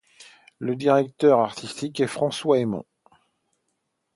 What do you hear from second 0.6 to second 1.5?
directeur